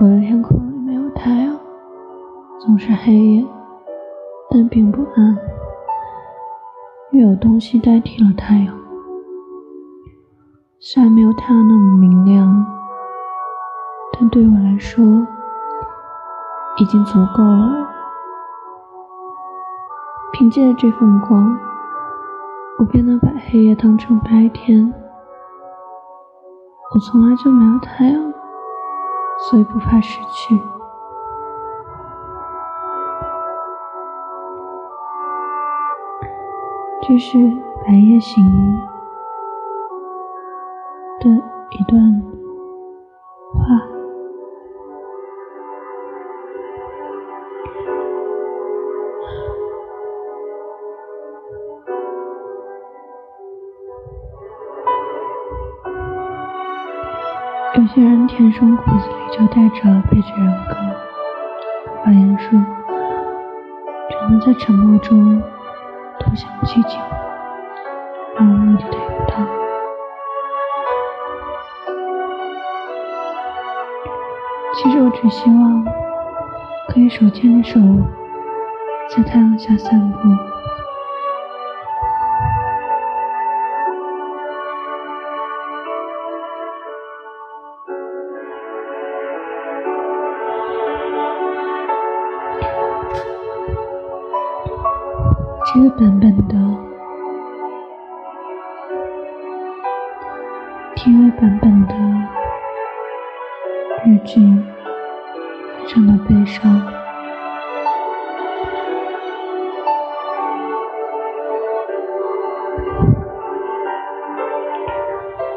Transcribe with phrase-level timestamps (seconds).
[0.00, 1.58] 我的天空里没有太阳，
[2.60, 3.44] 总是黑夜，
[4.48, 5.36] 但并不暗，
[7.10, 8.78] 又有东西代替了太阳。
[10.78, 12.64] 虽然没有太阳那么明亮，
[14.12, 15.04] 但对我来说
[16.76, 17.88] 已经足够了。
[20.32, 21.58] 凭借着这份光，
[22.78, 24.94] 我便能把黑夜当成白天。
[26.94, 28.27] 我从来就没有太阳。
[29.38, 30.62] 所以不怕失去。
[37.02, 37.38] 这是
[37.86, 38.44] 《白夜行》
[57.78, 60.74] 有些人天生骨子里就带着悲剧人格，
[62.02, 62.60] 谎言说
[64.10, 65.40] 只能在沉默中
[66.18, 67.00] 独享寂静，
[68.34, 69.36] 让目的得不到。
[74.74, 75.84] 其实我只希望
[76.88, 77.78] 可以手牵着手
[79.08, 80.18] 在太阳下散步。
[95.74, 96.54] 这个版本的
[100.96, 101.94] TV 版本的
[104.06, 104.40] 日剧
[105.76, 106.82] 非常的悲伤。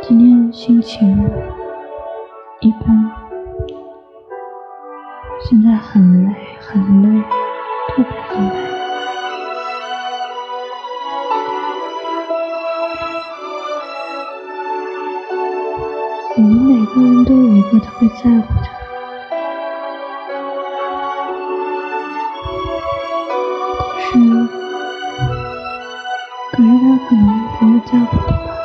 [0.02, 1.10] 今天心情
[2.60, 3.12] 一般，
[5.40, 7.24] 现在很累，很累，
[7.88, 8.81] 特别很累。
[16.38, 18.72] 我们每个人都有一个特别在乎的人，
[23.90, 24.18] 可是，
[26.52, 27.24] 可是他可能
[27.60, 28.61] 不会在乎你吧。